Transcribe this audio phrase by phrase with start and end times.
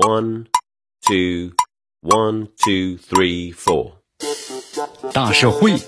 [0.00, 0.46] One,
[1.02, 1.52] two,
[2.00, 3.92] one, two, three, four。
[5.12, 5.78] 大社会，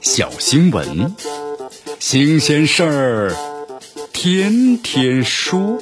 [0.00, 1.14] 小新闻，
[2.00, 3.36] 新鲜事儿，
[4.12, 5.80] 天天说。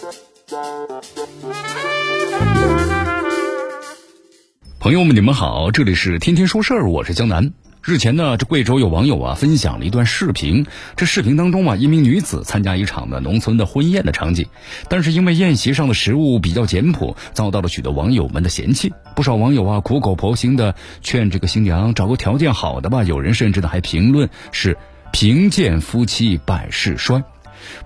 [4.79, 7.51] 朋友们，你们好，这里是天天说事儿，我是江南。
[7.87, 10.67] 日前呢，这贵州有网友啊分享了一段视频。
[10.97, 14.49] 这视频当中啊，一名女子参加一场的农村的婚宴的场景，
[14.89, 18.93] 但是因为宴席上的食物比较简朴，遭到了许多网友们的嫌弃。
[19.15, 24.77] 不少网友啊苦口婆心的劝这个新娘找个条件好的吧，有人甚至呢还评论是
[25.13, 27.23] 贫贱夫妻百事衰。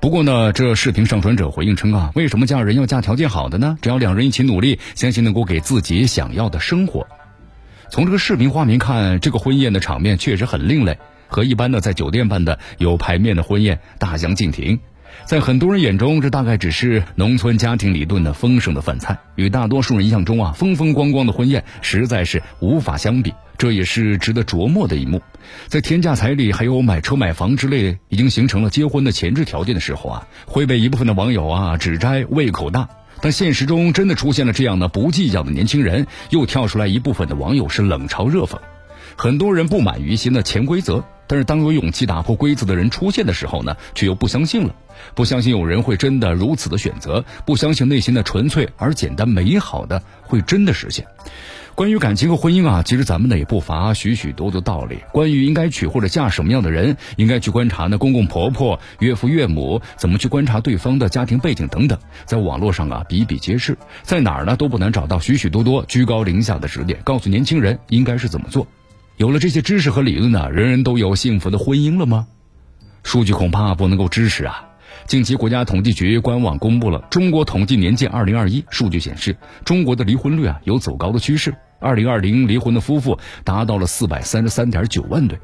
[0.00, 3.76] 不过呢，这视频上传者回应称啊，为什么嫁人要嫁条件好的呢？
[3.82, 7.06] 只要两人一起努力，相信能够给自己想要的生活。
[7.90, 14.78] 从这个视频画面看，这个婚宴的场面确实很另类，和一般的在酒店办的有牌面的婚宴大相径庭。
[15.24, 23.34] 在很多人眼中，这大概只是农村家庭里炖的丰盛的饭菜，与大多数人印象中啊风风光光的婚宴实在是无法相比。
[23.58, 25.20] 这也是值得琢磨的一幕。
[25.66, 32.88] 在天价彩礼还有买车买房之类已经形成了结婚的前置条件的时候啊，会被一部分的网友啊指摘胃口大。
[33.22, 38.58] 但现实中真的出现了这样的不计较的年轻人，又跳出来一部分的网友是冷嘲热讽。
[39.16, 44.74] 很多人不满于新的潜规则，但是当有勇气打破规则的人出现的时候呢，却又不相信了，
[45.14, 51.06] 不相信有人会真的如此的选择，不相信内心的纯粹而简单美好的会真的实现。
[51.80, 54.98] 关于感情和婚姻啊，其实咱们呢也不乏许许多多道理。
[55.12, 68.66] 关于应该娶或者嫁什么样的人，应该去观察呢公公婆婆、岳父岳母怎么去观察对方的家庭背景等等，在网络上啊比比皆是，在哪儿呢都不难找到许许多多居高临下的指点，告诉年轻人应该是怎么做。
[69.16, 72.26] 有了这些知识和理论呢，人人都有幸福的婚姻了吗？
[73.04, 74.66] 数据恐怕不能够支持啊。
[75.06, 81.54] 近期，国家统计局官网公布了《中国统计年鉴二零二一》，数据显示，中国的离婚率啊有走高的趋势。
[81.80, 85.38] 二零二零离婚的夫妇达到了四百三十三点九万对。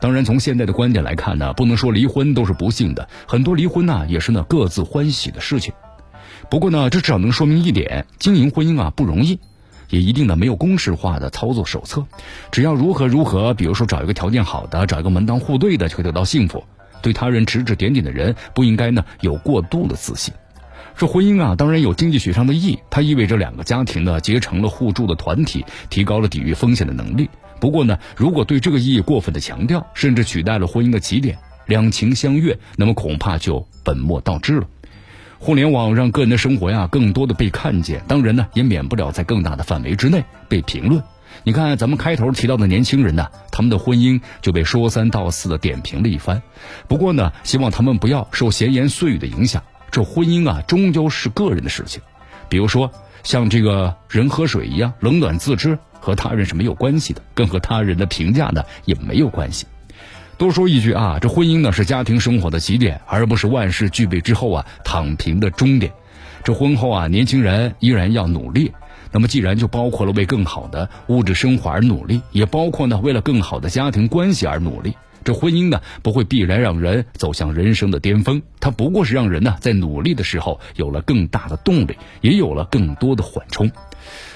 [0.00, 5.72] 当然，从现在的观点来看呢，不能说离婚都是不幸的，很多离婚呢也是呢各自欢喜的事情。
[6.50, 9.38] 不过呢，这至少能说明一点：经营婚姻啊不容易，
[9.90, 12.04] 也一定呢没有公式化的操作手册。
[12.50, 16.64] 只要如何如何，比如说找一个条件好的，找一个门当户对的，就会得到幸福。
[17.02, 20.32] 对他人指指点点的人，不应该呢有过度的自信。
[20.96, 27.28] 这婚姻啊，当然有经济学上的意义，它意味着两个家庭呢结成了互助的团体，提高了抵御风险的能力。
[27.60, 34.66] 不过呢，如果对这个意义过分的强调，甚至取代了婚姻的起点，两情相悦，那么恐怕就本末倒置了。
[35.38, 41.02] 互联网让个人的生活呀更多的被看见，当然呢也免不了在更大的范围之内被评论。
[41.44, 46.42] 你看，咱们开头提到的年轻人呢，他们的婚姻就被说三道四的点评了一番。
[46.88, 49.62] 不过呢，希望他们不要受闲言碎语的影响。
[49.90, 52.00] 这婚姻啊，终究是个人的事情。
[52.48, 52.90] 比如说，
[53.22, 59.66] 像这个人喝水一样，冷暖自知，和他人是没有关系的，更和他人的评价呢也没有关系。
[60.38, 65.92] 多说一句啊，这婚姻呢是家庭生活的起点，而不是万事俱备之后啊躺平的终点。
[66.42, 68.72] 这婚后啊，年轻人依然要努力。
[69.12, 74.94] 那么，既然就包括了为更好的物质生活而努力，也包括呢为了更好的家庭关系而努力。
[75.24, 83.70] 这婚姻呢，不会必然让人走向人生的巅峰，它不过是让人呢在努力的时候有了更大的动力，也有了更多的缓冲。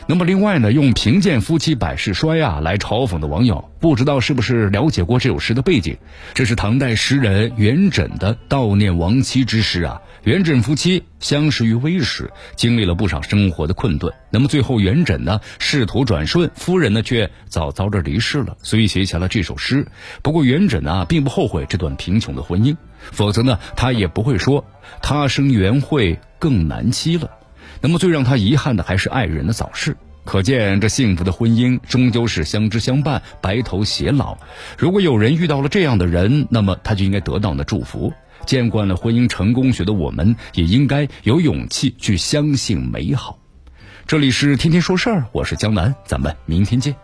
[0.09, 5.97] 那么，另外呢，用“贫贱夫妻百事衰”啊来嘲讽的网友，不知道是不是了解过这首诗的背景？
[6.33, 10.01] 这是唐代诗人元稹的悼念亡妻之诗啊。
[10.23, 14.13] 元稹夫妻相识于微时，经历了不少生活的困顿。
[14.31, 19.89] 那么最后，元稹呢仕途转顺，夫人呢却早早的离世了，所以写下了这首诗。
[20.23, 22.77] 不过，元稹啊并不后悔这段贫穷的婚姻，
[23.13, 24.65] 否则呢他也不会说
[25.03, 27.31] “他生缘会更难期”了。
[27.81, 29.97] 那么最让他遗憾的还是爱人的早逝。
[30.25, 34.37] 可见，这幸福的婚姻终究是相知相伴、白头偕老。
[34.77, 38.13] 如果有人遇到了这样的人，那么他就应该得到的祝福。
[38.45, 43.39] 见惯了婚姻成功学的我们，也应该有勇气去相信美好。
[44.09, 46.97] 这里是天天说事儿，我是江南，咱们明天见。